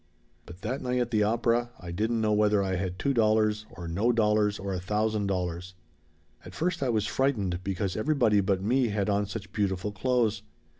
[0.47, 3.87] "But that night at the opera I didn't know whether I had two dollars, or
[3.87, 5.75] no dollars, or a thousand dollars.
[6.43, 10.41] At first I was frightened because everybody but me had on such beautiful clothes.